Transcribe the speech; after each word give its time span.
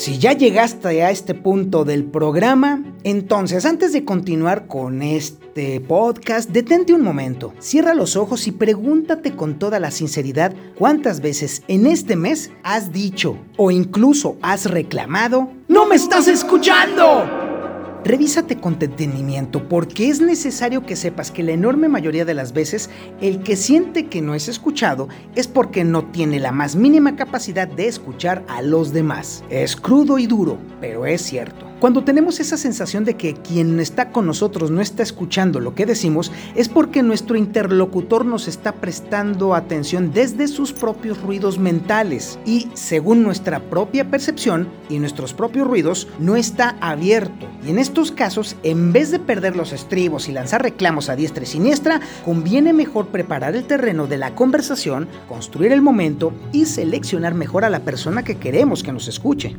Si 0.00 0.18
ya 0.18 0.32
llegaste 0.32 1.02
a 1.02 1.10
este 1.10 1.34
punto 1.34 1.84
del 1.84 2.04
programa, 2.04 2.82
entonces 3.04 3.66
antes 3.66 3.92
de 3.92 4.02
continuar 4.02 4.66
con 4.66 5.02
este 5.02 5.78
podcast, 5.78 6.48
detente 6.48 6.94
un 6.94 7.02
momento, 7.02 7.52
cierra 7.58 7.92
los 7.92 8.16
ojos 8.16 8.46
y 8.46 8.52
pregúntate 8.52 9.36
con 9.36 9.58
toda 9.58 9.78
la 9.78 9.90
sinceridad 9.90 10.54
cuántas 10.78 11.20
veces 11.20 11.64
en 11.68 11.84
este 11.84 12.16
mes 12.16 12.50
has 12.62 12.94
dicho 12.94 13.36
o 13.58 13.70
incluso 13.70 14.38
has 14.40 14.70
reclamado, 14.70 15.50
¡No 15.68 15.84
me 15.84 15.96
estás 15.96 16.28
escuchando! 16.28 17.39
Revísate 18.04 18.56
con 18.58 18.78
detenimiento 18.78 19.68
porque 19.68 20.08
es 20.08 20.20
necesario 20.20 20.86
que 20.86 20.96
sepas 20.96 21.30
que 21.30 21.42
la 21.42 21.52
enorme 21.52 21.88
mayoría 21.88 22.24
de 22.24 22.34
las 22.34 22.52
veces 22.52 22.88
el 23.20 23.42
que 23.42 23.56
siente 23.56 24.06
que 24.06 24.22
no 24.22 24.34
es 24.34 24.48
escuchado 24.48 25.08
es 25.34 25.46
porque 25.46 25.84
no 25.84 26.06
tiene 26.06 26.40
la 26.40 26.50
más 26.50 26.76
mínima 26.76 27.14
capacidad 27.14 27.68
de 27.68 27.88
escuchar 27.88 28.42
a 28.48 28.62
los 28.62 28.92
demás. 28.92 29.44
Es 29.50 29.76
crudo 29.76 30.18
y 30.18 30.26
duro, 30.26 30.58
pero 30.80 31.04
es 31.04 31.20
cierto. 31.22 31.69
Cuando 31.80 32.04
tenemos 32.04 32.40
esa 32.40 32.58
sensación 32.58 33.06
de 33.06 33.14
que 33.14 33.32
quien 33.32 33.80
está 33.80 34.10
con 34.10 34.26
nosotros 34.26 34.70
no 34.70 34.82
está 34.82 35.02
escuchando 35.02 35.60
lo 35.60 35.74
que 35.74 35.86
decimos, 35.86 36.30
es 36.54 36.68
porque 36.68 37.02
nuestro 37.02 37.38
interlocutor 37.38 38.26
nos 38.26 38.48
está 38.48 38.72
prestando 38.72 39.54
atención 39.54 40.12
desde 40.12 40.46
sus 40.46 40.74
propios 40.74 41.22
ruidos 41.22 41.58
mentales 41.58 42.38
y, 42.44 42.68
según 42.74 43.22
nuestra 43.22 43.60
propia 43.60 44.10
percepción 44.10 44.68
y 44.90 44.98
nuestros 44.98 45.32
propios 45.32 45.66
ruidos, 45.66 46.06
no 46.18 46.36
está 46.36 46.76
abierto. 46.82 47.46
Y 47.66 47.70
en 47.70 47.78
estos 47.78 48.12
casos, 48.12 48.56
en 48.62 48.92
vez 48.92 49.10
de 49.10 49.18
perder 49.18 49.56
los 49.56 49.72
estribos 49.72 50.28
y 50.28 50.32
lanzar 50.32 50.62
reclamos 50.62 51.08
a 51.08 51.16
diestra 51.16 51.44
y 51.44 51.46
siniestra, 51.46 52.02
conviene 52.26 52.74
mejor 52.74 53.06
preparar 53.06 53.56
el 53.56 53.64
terreno 53.64 54.06
de 54.06 54.18
la 54.18 54.34
conversación, 54.34 55.08
construir 55.26 55.72
el 55.72 55.80
momento 55.80 56.34
y 56.52 56.66
seleccionar 56.66 57.32
mejor 57.32 57.64
a 57.64 57.70
la 57.70 57.80
persona 57.80 58.22
que 58.22 58.36
queremos 58.36 58.82
que 58.82 58.92
nos 58.92 59.08
escuche. 59.08 59.56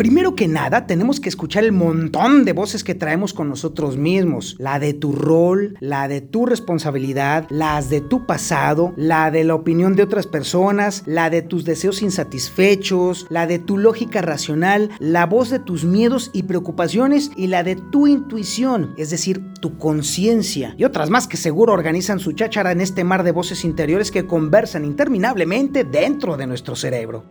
Primero 0.00 0.34
que 0.34 0.48
nada, 0.48 0.86
tenemos 0.86 1.20
que 1.20 1.28
escuchar 1.28 1.62
el 1.62 1.72
montón 1.72 2.46
de 2.46 2.54
voces 2.54 2.84
que 2.84 2.94
traemos 2.94 3.34
con 3.34 3.50
nosotros 3.50 3.98
mismos. 3.98 4.56
La 4.58 4.78
de 4.78 4.94
tu 4.94 5.12
rol, 5.12 5.76
la 5.78 6.08
de 6.08 6.22
tu 6.22 6.46
responsabilidad, 6.46 7.46
las 7.50 7.90
de 7.90 8.00
tu 8.00 8.24
pasado, 8.24 8.94
la 8.96 9.30
de 9.30 9.44
la 9.44 9.54
opinión 9.54 9.96
de 9.96 10.02
otras 10.02 10.26
personas, 10.26 11.02
la 11.04 11.28
de 11.28 11.42
tus 11.42 11.66
deseos 11.66 12.00
insatisfechos, 12.00 13.26
la 13.28 13.46
de 13.46 13.58
tu 13.58 13.76
lógica 13.76 14.22
racional, 14.22 14.88
la 15.00 15.26
voz 15.26 15.50
de 15.50 15.58
tus 15.58 15.84
miedos 15.84 16.30
y 16.32 16.44
preocupaciones 16.44 17.30
y 17.36 17.48
la 17.48 17.62
de 17.62 17.76
tu 17.76 18.06
intuición, 18.06 18.94
es 18.96 19.10
decir, 19.10 19.52
tu 19.60 19.76
conciencia. 19.76 20.74
Y 20.78 20.84
otras 20.84 21.10
más 21.10 21.28
que 21.28 21.36
seguro 21.36 21.74
organizan 21.74 22.20
su 22.20 22.32
cháchara 22.32 22.72
en 22.72 22.80
este 22.80 23.04
mar 23.04 23.22
de 23.22 23.32
voces 23.32 23.66
interiores 23.66 24.10
que 24.10 24.26
conversan 24.26 24.86
interminablemente 24.86 25.84
dentro 25.84 26.38
de 26.38 26.46
nuestro 26.46 26.74
cerebro. 26.74 27.26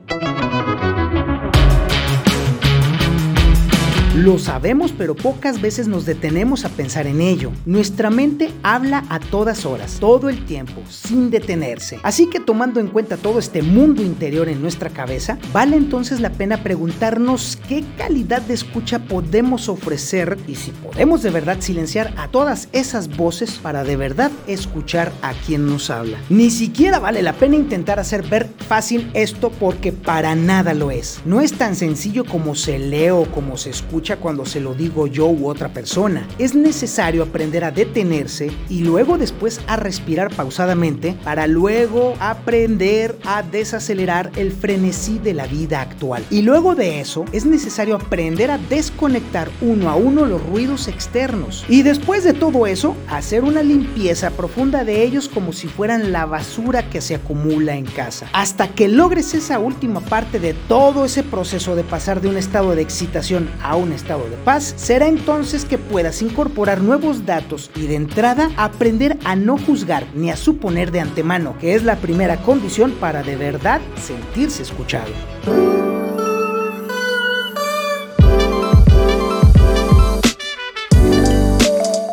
Lo 4.20 4.38
sabemos, 4.38 4.92
pero 4.92 5.16
pocas 5.16 5.62
veces 5.62 5.88
nos 5.88 6.06
detenemos 6.06 6.66
a 6.66 6.70
pensar 6.70 7.08
en 7.08 7.22
ello. 7.22 7.54
Nuestra 7.66 8.10
mente 8.10 8.52
habla 8.64 9.06
a 9.08 9.22
todas 9.22 9.66
horas, 9.66 9.96
todo 10.02 10.28
el 10.28 10.44
tiempo, 10.46 10.82
sin 10.90 11.30
detenerse. 11.30 12.02
Así 12.04 12.30
que 12.30 12.42
tomando 12.42 12.82
en 12.82 12.90
cuenta 12.90 13.16
todo 13.16 13.40
este 13.40 13.62
mundo 13.62 14.04
interior 14.04 14.50
en 14.50 14.62
nuestra 14.62 14.90
cabeza, 14.90 15.38
vale 15.54 15.78
entonces 15.78 16.20
la 16.20 16.32
pena 16.32 16.62
preguntarnos 16.64 17.58
qué 17.70 17.86
calidad 17.98 18.42
de 18.42 18.56
escucha 18.56 19.00
podemos 19.00 19.70
ofrecer 19.70 20.38
y 20.50 20.56
si 20.56 20.72
podemos 20.72 21.24
de 21.24 21.30
verdad 21.30 21.62
silenciar 21.62 22.14
a 22.18 22.28
todas 22.28 22.68
esas 22.74 23.16
voces 23.16 23.52
para 23.52 23.86
de 23.86 23.96
verdad 23.96 24.32
escuchar 24.48 25.14
a 25.22 25.32
quien 25.32 25.66
nos 25.66 25.90
habla. 25.90 26.18
Ni 26.30 26.50
siquiera 26.50 27.00
vale 27.00 27.22
la 27.22 27.32
pena 27.32 27.56
intentar 27.56 28.02
hacer 28.02 28.24
ver 28.24 28.50
fácil 28.68 29.10
esto 29.14 29.50
porque 29.50 29.94
para 29.94 30.36
nada 30.36 30.74
lo 30.74 30.92
es. 30.92 31.22
No 31.24 31.40
es 31.40 31.54
tan 31.54 31.78
sencillo 31.78 32.26
como 32.26 32.54
se 32.54 32.80
lee 32.80 33.12
o 33.12 33.24
como 33.32 33.56
se 33.56 33.70
escucha 33.70 34.09
cuando 34.18 34.46
se 34.46 34.60
lo 34.60 34.74
digo 34.74 35.08
yo 35.08 35.28
u 35.28 35.48
otra 35.48 35.70
persona. 35.70 36.28
Es 36.38 36.56
necesario 36.56 37.24
aprender 37.24 37.64
a 37.64 37.72
detenerse 37.72 38.52
y 38.70 38.82
luego 38.82 39.18
después 39.18 39.62
a 39.68 39.76
respirar 39.76 40.34
pausadamente 40.34 41.18
para 41.24 41.48
luego 41.48 42.16
aprender 42.20 43.18
a 43.26 43.44
desacelerar 43.44 44.32
el 44.36 44.52
frenesí 44.52 45.20
de 45.20 45.34
la 45.34 45.48
vida 45.48 45.82
actual. 45.82 46.24
Y 46.30 46.42
luego 46.42 46.76
de 46.76 47.00
eso 47.00 47.26
es 47.32 47.46
necesario 47.46 47.96
aprender 47.96 48.52
a 48.52 48.58
desconectar 48.58 49.50
uno 49.62 49.90
a 49.90 49.96
uno 49.96 50.26
los 50.26 50.46
ruidos 50.46 50.88
externos. 50.88 51.66
Y 51.68 51.84
después 51.84 52.24
de 52.24 52.34
todo 52.34 52.68
eso, 52.68 52.96
hacer 53.08 53.44
una 53.44 53.64
limpieza 53.64 54.32
profunda 54.32 54.84
de 54.84 55.04
ellos 55.04 55.30
como 55.30 55.54
si 55.54 55.68
fueran 55.68 56.12
la 56.12 56.26
basura 56.26 56.90
que 56.90 57.02
se 57.02 57.16
acumula 57.16 57.76
en 57.76 57.86
casa. 57.86 58.28
Hasta 58.34 58.70
que 58.70 58.88
logres 58.88 59.34
esa 59.34 59.60
última 59.60 60.02
parte 60.02 60.40
de 60.40 60.54
todo 60.54 61.06
ese 61.06 61.24
proceso 61.24 61.76
de 61.76 61.84
pasar 61.84 62.22
de 62.22 62.30
un 62.30 62.38
estado 62.38 62.76
de 62.76 62.82
excitación 62.82 63.50
a 63.62 63.76
un 63.76 63.92
estado 64.00 64.30
de 64.30 64.38
paz, 64.38 64.74
será 64.78 65.08
entonces 65.08 65.66
que 65.66 65.78
puedas 65.78 66.22
incorporar 66.22 66.82
nuevos 66.82 67.26
datos 67.26 67.70
y 67.76 67.88
de 67.88 67.96
entrada 67.96 68.50
aprender 68.58 69.18
a 69.24 69.36
no 69.36 69.58
juzgar 69.58 70.08
ni 70.16 70.32
a 70.32 70.36
suponer 70.36 70.92
de 70.92 71.02
antemano, 71.02 71.56
que 71.60 71.76
es 71.76 71.84
la 71.84 71.98
primera 71.98 72.38
condición 72.38 72.92
para 73.00 73.24
de 73.24 73.36
verdad 73.36 73.82
sentirse 73.96 74.64
escuchado. 74.64 75.12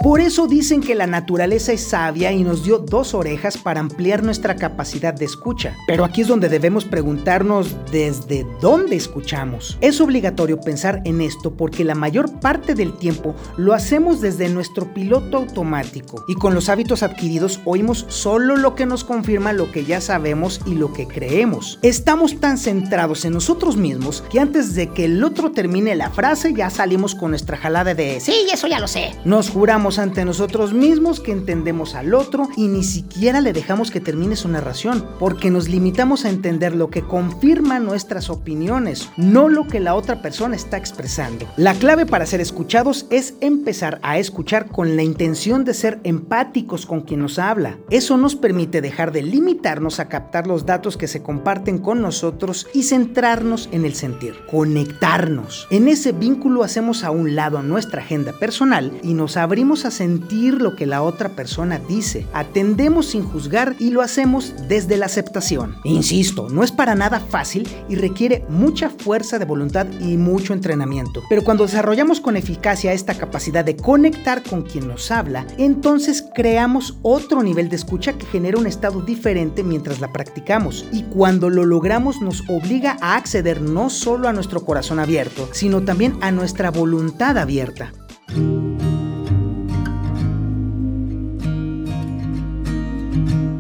Por 0.07 0.21
eso 0.21 0.47
dicen 0.47 0.83
que 0.83 0.95
la 0.95 1.09
naturaleza 1.09 1.73
es 1.73 1.81
sabia 1.81 2.31
y 2.31 2.45
nos 2.45 2.63
dio 2.63 2.79
dos 2.79 3.13
orejas 3.13 3.59
para 3.59 3.81
ampliar 3.81 4.23
nuestra 4.23 4.55
capacidad 4.55 5.13
de 5.13 5.25
escucha. 5.25 5.75
Pero 5.89 6.05
aquí 6.05 6.21
es 6.21 6.29
donde 6.29 6.49
debemos 6.49 6.85
preguntarnos 6.85 7.75
desde 7.91 8.47
dónde 8.61 8.95
escuchamos. 8.95 9.77
Es 9.81 10.01
obligatorio 10.01 10.61
pensar 10.61 11.03
en 11.05 11.21
esto 11.21 11.57
porque 11.57 11.83
la 11.83 11.97
mayor 11.97 12.39
parte 12.39 12.77
del 12.77 12.93
tiempo 12.93 13.35
lo 13.57 13.75
hacemos 13.75 14.21
desde 14.21 14.49
nuestro 14.49 14.95
piloto 14.95 15.39
automático 15.39 16.25
y 16.29 16.37
con 16.37 16.55
los 16.55 16.69
hábitos 16.69 17.03
adquiridos 17.03 17.59
oímos 17.65 18.07
solo 18.09 18.57
lo 18.57 18.77
que 18.77 18.87
nos 18.87 19.03
confirma 19.03 19.53
lo 19.53 19.73
que 19.73 19.85
ya 19.85 20.01
sabemos 20.01 20.61
y 20.67 20.77
lo 20.77 20.93
que 20.93 21.09
creemos. 21.09 21.81
Estamos 21.83 22.39
tan 22.39 22.59
centrados 22.59 23.25
en 23.25 23.33
nosotros 23.33 23.77
mismos 23.77 24.23
que 24.31 24.39
antes 24.39 24.77
de 24.77 24.87
que 24.91 25.07
el 25.07 25.25
otro 25.25 25.51
termine 25.51 25.97
la 25.97 26.11
frase 26.11 26.55
ya 26.55 26.71
salimos 26.71 27.17
con 27.17 27.31
nuestra 27.31 27.57
jalada 27.57 27.93
de 27.93 28.21
sí, 28.21 28.47
eso 28.53 28.69
ya 28.69 28.79
lo 28.79 28.87
sé. 28.87 29.11
Nos 29.25 29.51
juramos 29.51 29.96
ante 29.99 30.25
nosotros 30.25 30.73
mismos 30.73 31.21
que 31.21 31.33
entendemos 31.33 31.95
al 31.95 32.15
otro 32.15 32.49
y 32.57 32.69
ni 32.69 32.85
siquiera 32.85 33.41
le 33.41 33.53
dejamos 33.53 33.91
que 33.91 34.01
termine 34.01 34.37
su 34.37 34.49
narración, 34.49 35.05
porque 35.19 35.51
nos 35.51 35.69
limitamos 35.69 36.25
a 36.25 36.31
entender 36.31 36.75
lo 36.75 36.91
que 36.91 37.03
confirma 37.03 37.79
nuestras 37.79 38.31
opiniones, 38.31 39.09
no 39.17 39.49
lo 39.49 39.67
que 39.67 39.81
la 39.81 39.95
otra 39.95 40.23
persona 40.23 40.57
está 40.57 40.77
expresando. 40.77 41.47
La 41.57 41.75
clave 41.75 42.07
para 42.07 42.27
ser 42.27 42.41
escuchados 42.41 43.07
es 43.11 43.35
empezar 43.41 43.99
a 44.03 44.19
escuchar 44.19 44.69
con 44.69 44.97
la 44.97 45.03
intención 45.03 45.65
de 45.65 45.75
ser 45.75 46.01
empáticos 46.05 46.87
con 46.87 47.01
quien 47.01 47.21
nos 47.21 47.39
habla. 47.39 47.79
Eso 47.91 48.17
nos 48.17 48.37
permite 48.37 48.81
dejar 48.81 49.13
de 49.13 49.23
limitarnos 49.23 50.01
a 50.01 50.09
captar 50.09 50.47
los 50.47 50.67
datos 50.67 50.97
que 50.97 51.09
se 51.09 51.23
comparten 51.23 51.79
con 51.79 52.03
nosotros 52.03 52.67
y 52.75 52.83
centrarnos 52.83 53.69
en 53.73 53.85
el 53.85 53.95
sentir, 53.95 54.35
conectarnos. 54.51 55.67
En 55.71 55.89
ese 55.89 56.13
vínculo 56.13 56.63
hacemos 56.63 57.05
a 57.05 57.11
un 57.11 57.35
lado 57.35 57.63
nuestra 57.63 58.03
agenda 58.03 58.33
personal 58.33 58.93
y 59.03 59.15
nos 59.15 59.37
abrimos 59.37 59.86
a 59.87 59.91
sentir 59.91 60.61
lo 60.61 60.77
que 60.77 60.87
la 60.87 61.03
otra 61.03 61.31
persona 61.31 61.79
dice, 61.79 62.27
atendemos 62.33 63.07
sin 63.07 63.25
juzgar 63.25 63.77
y 63.79 63.91
lo 63.91 64.03
hacemos 64.03 64.55
desde 64.69 64.97
la 64.97 65.07
aceptación. 65.07 65.77
Insisto, 65.85 66.49
no 66.49 66.63
es 66.63 66.73
para 66.73 66.95
nada 66.95 67.21
fácil 67.21 67.69
y 67.89 67.97
requiere 67.97 68.45
mucha 68.49 68.91
fuerza 68.91 69.39
de 69.39 69.45
voluntad 69.45 69.87
y 70.01 70.17
mucho 70.17 70.53
entrenamiento. 70.53 71.23
Pero 71.29 71.45
cuando 71.45 71.65
desarrollamos 71.65 72.21
con 72.21 72.37
eficacia 72.37 72.93
esta 72.93 73.15
capacidad 73.15 73.65
de 73.65 73.77
conectar 73.77 74.43
con 74.43 74.63
quien 74.63 74.89
nos 74.89 75.11
habla, 75.11 75.47
entonces 75.59 76.25
creamos 76.35 76.99
otro 77.03 77.43
nivel 77.43 77.69
de 77.69 77.77
escucha 77.77 78.15
que 78.15 78.27
genera 78.27 78.59
un 78.59 78.67
estado 78.67 79.03
diferente 79.03 79.63
mientras 79.63 80.01
la 80.01 80.13
practicamos. 80.13 80.87
Y 80.93 81.05
cuando 81.05 81.51
lo 81.51 81.65
logramos 81.65 82.21
nos 82.21 82.43
obliga 82.49 82.97
a 83.01 83.17
acceder 83.17 83.61
no 83.61 83.91
solo 83.91 84.29
a 84.29 84.33
nuestro 84.33 84.65
corazón 84.65 84.99
abierto, 84.99 85.49
sino 85.53 85.83
también 85.83 86.19
a 86.21 86.31
nuestra 86.31 86.71
voluntad 86.71 87.39
abierta. 87.39 87.93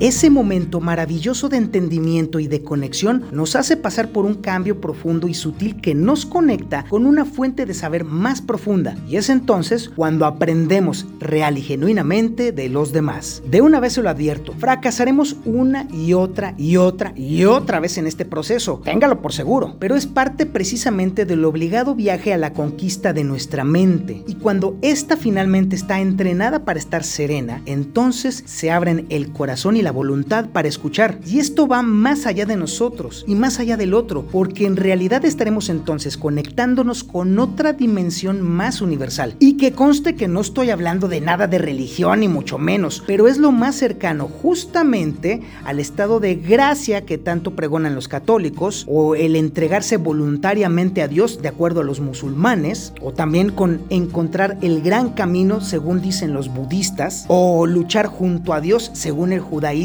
Ese 0.06 0.30
momento 0.30 0.80
maravilloso 0.80 1.48
de 1.48 1.56
entendimiento 1.56 2.38
y 2.38 2.46
de 2.46 2.62
conexión 2.62 3.24
nos 3.32 3.56
hace 3.56 3.76
pasar 3.76 4.12
por 4.12 4.24
un 4.24 4.34
cambio 4.34 4.80
profundo 4.80 5.26
y 5.26 5.34
sutil 5.34 5.80
que 5.80 5.96
nos 5.96 6.24
conecta 6.24 6.84
con 6.88 7.06
una 7.06 7.24
fuente 7.24 7.66
de 7.66 7.74
saber 7.74 8.04
más 8.04 8.40
profunda. 8.40 8.96
Y 9.08 9.16
es 9.16 9.30
entonces 9.30 9.88
cuando 9.88 10.24
aprendemos 10.24 11.06
real 11.18 11.58
y 11.58 11.62
genuinamente 11.62 12.52
de 12.52 12.68
los 12.68 12.92
demás. 12.92 13.42
De 13.50 13.62
una 13.62 13.80
vez 13.80 13.94
se 13.94 14.02
lo 14.02 14.08
advierto, 14.08 14.52
fracasaremos 14.56 15.38
una 15.44 15.88
y 15.92 16.12
otra 16.12 16.54
y 16.56 16.76
otra 16.76 17.12
y 17.16 17.44
otra 17.44 17.80
vez 17.80 17.98
en 17.98 18.06
este 18.06 18.24
proceso. 18.24 18.80
Téngalo 18.84 19.20
por 19.20 19.32
seguro. 19.32 19.74
Pero 19.80 19.96
es 19.96 20.06
parte 20.06 20.46
precisamente 20.46 21.24
del 21.24 21.44
obligado 21.44 21.96
viaje 21.96 22.32
a 22.32 22.38
la 22.38 22.52
conquista 22.52 23.12
de 23.12 23.24
nuestra 23.24 23.64
mente. 23.64 24.22
Y 24.28 24.36
cuando 24.36 24.78
ésta 24.82 25.16
finalmente 25.16 25.74
está 25.74 26.00
entrenada 26.00 26.64
para 26.64 26.78
estar 26.78 27.02
serena, 27.02 27.60
entonces 27.66 28.44
se 28.46 28.70
abren 28.70 29.06
el 29.08 29.32
corazón 29.32 29.76
y 29.76 29.82
la 29.82 29.95
voluntad 29.96 30.50
para 30.50 30.68
escuchar. 30.68 31.18
Y 31.26 31.38
esto 31.38 31.66
va 31.66 31.82
más 31.82 32.26
allá 32.26 32.44
de 32.44 32.56
nosotros 32.56 33.24
y 33.26 33.34
más 33.34 33.58
allá 33.58 33.76
del 33.76 33.94
otro, 33.94 34.26
porque 34.30 34.66
en 34.66 34.76
realidad 34.76 35.24
estaremos 35.24 35.70
entonces 35.70 36.18
conectándonos 36.18 37.02
con 37.02 37.38
otra 37.38 37.72
dimensión 37.72 38.42
más 38.42 38.82
universal. 38.82 39.34
Y 39.40 39.56
que 39.56 39.72
conste 39.72 40.14
que 40.14 40.28
no 40.28 40.40
estoy 40.42 40.70
hablando 40.70 41.08
de 41.08 41.22
nada 41.22 41.46
de 41.46 41.58
religión 41.58 42.20
ni 42.20 42.28
mucho 42.28 42.58
menos, 42.58 43.02
pero 43.06 43.26
es 43.26 43.38
lo 43.38 43.52
más 43.52 43.76
cercano 43.76 44.28
justamente 44.28 45.40
al 45.64 45.80
estado 45.80 46.20
de 46.20 46.34
gracia 46.34 47.06
que 47.06 47.16
tanto 47.16 47.56
pregonan 47.56 47.94
los 47.94 48.06
católicos 48.06 48.84
o 48.88 49.14
el 49.14 49.34
entregarse 49.34 49.96
voluntariamente 49.96 51.00
a 51.00 51.08
Dios 51.08 51.40
de 51.40 51.48
acuerdo 51.48 51.80
a 51.80 51.84
los 51.84 52.00
musulmanes 52.00 52.92
o 53.00 53.12
también 53.12 53.50
con 53.50 53.80
encontrar 53.88 54.58
el 54.60 54.82
gran 54.82 55.10
camino 55.10 55.62
según 55.62 56.02
dicen 56.02 56.34
los 56.34 56.52
budistas 56.52 57.24
o 57.28 57.66
luchar 57.66 58.06
junto 58.06 58.52
a 58.52 58.60
Dios 58.60 58.90
según 58.92 59.32
el 59.32 59.40
judaísmo 59.40 59.75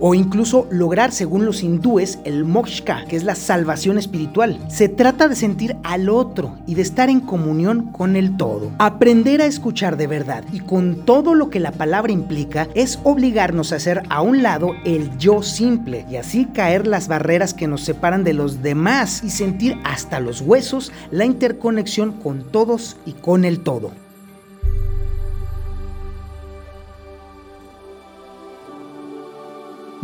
o 0.00 0.14
incluso 0.14 0.66
lograr 0.70 1.12
según 1.12 1.44
los 1.44 1.62
hindúes 1.62 2.18
el 2.24 2.44
moksha, 2.44 3.04
que 3.06 3.16
es 3.16 3.24
la 3.24 3.34
salvación 3.34 3.98
espiritual. 3.98 4.58
Se 4.68 4.88
trata 4.88 5.28
de 5.28 5.36
sentir 5.36 5.76
al 5.82 6.08
otro 6.08 6.56
y 6.66 6.74
de 6.74 6.82
estar 6.82 7.10
en 7.10 7.20
comunión 7.20 7.92
con 7.92 8.16
el 8.16 8.36
todo. 8.36 8.72
Aprender 8.78 9.42
a 9.42 9.46
escuchar 9.46 9.96
de 9.96 10.06
verdad 10.06 10.44
y 10.52 10.60
con 10.60 11.04
todo 11.04 11.34
lo 11.34 11.50
que 11.50 11.60
la 11.60 11.72
palabra 11.72 12.12
implica 12.12 12.68
es 12.74 12.98
obligarnos 13.04 13.72
a 13.72 13.76
hacer 13.76 14.02
a 14.08 14.22
un 14.22 14.42
lado 14.42 14.72
el 14.84 15.16
yo 15.18 15.42
simple 15.42 16.06
y 16.10 16.16
así 16.16 16.46
caer 16.46 16.86
las 16.86 17.08
barreras 17.08 17.54
que 17.54 17.68
nos 17.68 17.82
separan 17.82 18.24
de 18.24 18.34
los 18.34 18.62
demás 18.62 19.22
y 19.24 19.30
sentir 19.30 19.76
hasta 19.84 20.20
los 20.20 20.40
huesos 20.40 20.92
la 21.10 21.24
interconexión 21.24 22.12
con 22.12 22.44
todos 22.50 22.96
y 23.06 23.12
con 23.12 23.44
el 23.44 23.60
todo. 23.60 24.03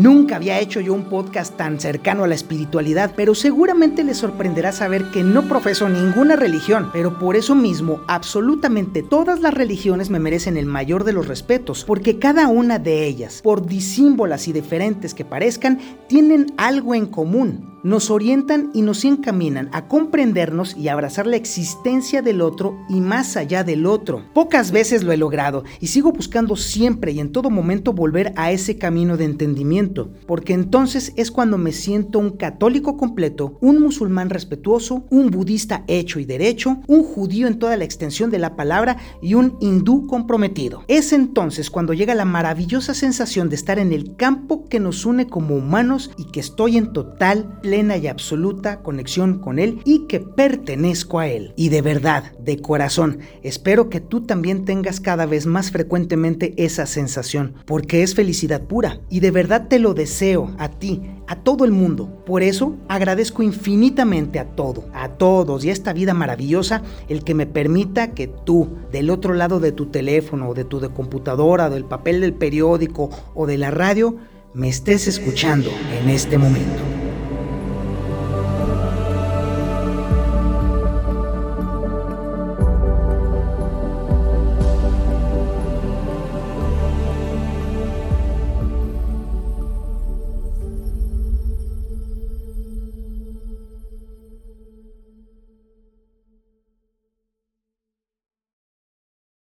Nunca 0.00 0.37
había 0.37 0.58
hecho 0.61 0.81
yo 0.81 0.94
un 0.94 1.11
podcast 1.11 1.58
tan 1.58 1.79
cercano 1.79 2.25
a 2.25 2.26
la 2.26 2.35
espiritualidad, 2.35 3.12
pero 3.14 3.35
seguramente 3.35 4.02
les 4.02 4.17
sorprenderá 4.17 4.73
saber 4.73 5.11
que 5.11 5.23
no 5.23 5.43
profeso 5.43 5.91
ninguna 5.91 6.37
religión, 6.37 6.88
pero 6.91 7.19
por 7.19 7.37
eso 7.37 7.55
mismo 7.55 8.00
absolutamente 8.08 9.02
todas 9.02 9.41
las 9.41 9.52
religiones 9.52 10.08
me 10.08 10.19
merecen 10.19 10.56
el 10.56 10.64
mayor 10.64 11.05
de 11.05 11.12
los 11.12 11.29
respetos, 11.29 11.85
porque 11.85 12.19
cada 12.19 12.49
una 12.49 12.79
de 12.79 13.05
ellas, 13.05 13.43
por 13.43 13.67
disímbolas 13.67 14.49
y 14.49 14.55
diferentes 14.55 15.12
que 15.12 15.26
parezcan, 15.26 15.79
tienen 16.08 16.47
algo 16.56 16.94
en 16.94 17.05
común 17.05 17.70
nos 17.82 18.11
orientan 18.11 18.71
y 18.75 18.82
nos 18.82 19.05
encaminan 19.05 19.69
a 19.73 19.88
comprendernos 19.88 20.77
y 20.77 20.88
abrazar 20.88 21.27
la 21.27 21.37
existencia 21.37 22.23
del 22.23 22.41
otro 22.41 22.79
y 22.88 23.00
más 23.00 23.37
allá 23.37 23.65
del 23.65 23.87
otro. 23.87 24.25
Pocas 24.35 24.71
veces 24.71 25.03
lo 25.03 25.12
he 25.12 25.17
logrado 25.17 25.65
y 25.81 25.88
sigo 25.88 26.12
buscando 26.12 26.56
siempre 26.56 27.12
y 27.12 27.21
en 27.21 27.32
todo 27.32 27.50
momento 27.50 27.93
volver 27.93 28.32
a 28.37 28.53
ese 28.53 28.79
camino 28.79 29.17
de 29.17 29.25
entendimiento, 29.25 30.11
porque 30.27 30.53
entonces 30.53 31.12
es 31.17 31.31
cuando 31.31 31.59
me 31.59 31.73
siento 31.73 32.19
un 32.19 32.31
católico 32.31 32.97
completo, 32.97 33.59
un 33.61 33.81
musulmán 33.81 34.31
respetuoso, 34.31 35.05
un 35.11 35.31
budista 35.31 35.85
hecho 35.87 36.21
y 36.21 36.25
derecho, 36.25 36.79
un 36.87 37.03
judío 37.03 37.47
en 37.47 37.59
toda 37.59 37.76
la 37.76 37.85
extensión 37.85 38.31
de 38.31 38.38
la 38.38 38.56
palabra 38.56 38.97
y 39.23 39.35
un 39.35 39.56
hindú 39.61 40.06
comprometido. 40.06 40.85
Es 40.88 41.12
entonces 41.12 41.71
cuando 41.71 41.93
llega 41.93 42.15
la 42.15 42.25
maravillosa 42.25 42.94
sensación 42.94 43.49
de 43.49 43.56
estar 43.56 43.79
en 43.79 43.93
el 43.93 44.17
campo 44.17 44.65
que 44.69 44.81
nos 44.81 45.06
une 45.06 45.26
como 45.26 45.56
humanos 45.56 46.11
y 46.17 46.25
que 46.25 46.41
estoy 46.41 46.76
en 46.76 46.93
total 46.93 47.59
plena 47.71 47.97
y 47.97 48.09
absoluta 48.09 48.83
conexión 48.83 49.39
con 49.39 49.61
Él 49.61 49.81
y 49.85 50.09
que 50.09 50.19
pertenezco 50.19 51.21
a 51.21 51.29
Él. 51.29 51.53
Y 51.55 51.69
de 51.69 51.83
verdad, 51.83 52.33
de 52.41 52.61
corazón, 52.61 53.21
espero 53.45 53.89
que 53.89 54.01
tú 54.01 54.23
también 54.23 54.65
tengas 54.65 54.99
cada 54.99 55.25
vez 55.25 55.47
más 55.47 55.71
frecuentemente 55.71 56.53
esa 56.57 56.85
sensación, 56.87 57.55
porque 57.67 58.03
es 58.03 58.17
felicidad 58.17 58.63
pura. 58.63 58.99
Y 59.09 59.21
de 59.21 59.31
verdad 59.31 59.69
te 59.69 59.79
lo 59.79 59.95
deseo 59.95 60.51
a 60.59 60.69
ti, 60.69 61.01
a 61.29 61.37
todo 61.37 61.65
el 61.65 61.71
mundo. 61.71 62.25
Por 62.27 62.43
eso 62.43 62.77
agradezco 62.89 63.45
infinitamente 63.45 64.41
a 64.41 64.47
todo, 64.47 64.87
a 64.93 65.11
todos 65.11 65.65
y 65.65 65.71
a 65.71 65.73
esta 65.73 65.93
vida 65.93 66.13
maravillosa 66.13 66.83
el 67.09 67.23
que 67.23 67.37
me 67.37 67.47
permita 67.47 68.15
que 68.15 68.27
tú, 68.27 68.79
del 68.91 69.11
otro 69.11 69.33
lado 69.33 69.61
de 69.61 69.71
tu 69.71 69.87
teléfono, 69.87 70.55
de 70.55 70.65
tu 70.65 70.81
computadora, 70.93 71.71
del 71.71 71.85
papel 71.85 72.21
del 72.21 72.33
periódico 72.33 73.11
o 73.37 73.47
de 73.47 73.59
la 73.59 73.71
radio, 73.71 74.17
me 74.55 74.69
estés 74.69 75.07
escuchando 75.07 75.71
en 76.03 76.11
este 76.11 76.37
momento. 76.37 76.90